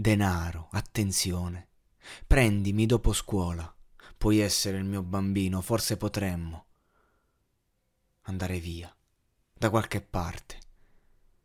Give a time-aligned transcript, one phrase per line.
[0.00, 1.68] denaro, attenzione.
[2.26, 3.72] Prendimi dopo scuola.
[4.16, 6.66] Puoi essere il mio bambino, forse potremmo
[8.22, 8.94] andare via,
[9.52, 10.58] da qualche parte.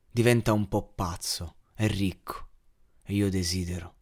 [0.10, 2.48] Diventa un po' pazzo, è ricco,
[3.04, 3.94] e io desidero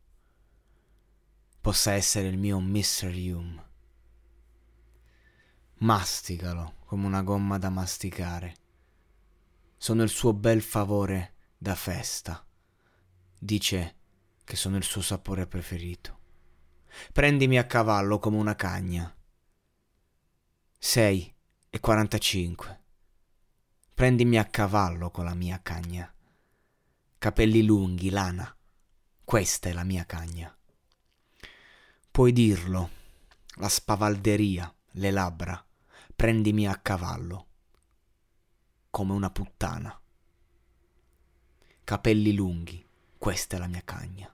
[1.60, 3.06] possa essere il mio Mr.
[3.06, 3.70] Hume.
[5.76, 8.56] Masticalo come una gomma da masticare.
[9.78, 12.46] Sono il suo bel favore da festa.
[13.40, 13.96] Dice
[14.44, 16.20] che sono il suo sapore preferito.
[17.12, 19.14] Prendimi a cavallo come una cagna.
[20.78, 21.36] 6
[21.70, 22.82] e 45.
[23.94, 26.14] Prendimi a cavallo con la mia cagna.
[27.18, 28.56] Capelli lunghi, lana.
[29.24, 30.56] Questa è la mia cagna.
[32.12, 32.90] Puoi dirlo,
[33.56, 35.66] la spavalderia, le labbra.
[36.16, 37.48] Prendimi a cavallo,
[38.90, 40.00] come una puttana.
[41.84, 42.86] Capelli lunghi,
[43.18, 44.33] questa è la mia cagna.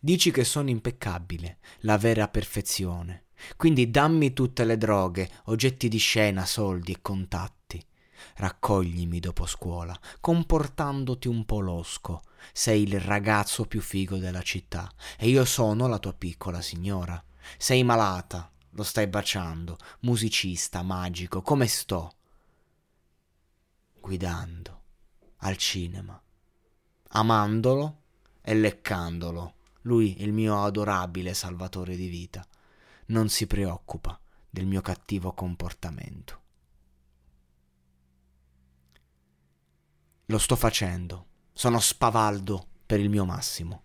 [0.00, 3.24] Dici che sono impeccabile, la vera perfezione.
[3.56, 7.84] Quindi dammi tutte le droghe, oggetti di scena, soldi e contatti.
[8.36, 12.22] Raccoglimi dopo scuola, comportandoti un po' losco.
[12.52, 17.22] Sei il ragazzo più figo della città e io sono la tua piccola signora.
[17.58, 22.14] Sei malata, lo stai baciando, musicista, magico, come sto?
[24.00, 24.82] Guidando,
[25.38, 26.20] al cinema,
[27.10, 28.02] amandolo
[28.42, 29.54] e leccandolo.
[29.86, 32.46] Lui, il mio adorabile salvatore di vita,
[33.06, 34.18] non si preoccupa
[34.48, 36.42] del mio cattivo comportamento.
[40.26, 43.82] Lo sto facendo, sono spavaldo per il mio massimo.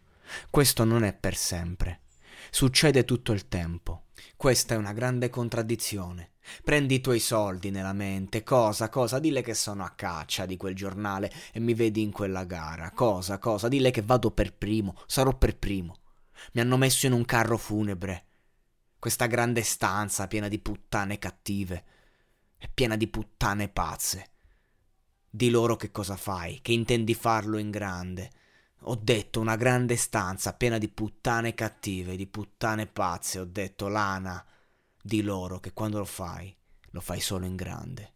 [0.50, 2.04] Questo non è per sempre.
[2.50, 4.06] Succede tutto il tempo.
[4.38, 6.32] Questa è una grande contraddizione.
[6.64, 10.76] Prendi i tuoi soldi nella mente, cosa, cosa, dille che sono a caccia di quel
[10.76, 15.36] giornale e mi vedi in quella gara, cosa, cosa, dille che vado per primo, sarò
[15.38, 15.98] per primo.
[16.54, 18.26] Mi hanno messo in un carro funebre.
[18.98, 21.84] Questa grande stanza piena di puttane cattive
[22.58, 24.30] e piena di puttane pazze.
[25.30, 28.32] Di loro che cosa fai, che intendi farlo in grande.
[28.84, 34.44] Ho detto una grande stanza piena di puttane cattive, di puttane pazze, ho detto Lana,
[35.02, 36.56] di loro che quando lo fai,
[36.92, 38.14] lo fai solo in grande.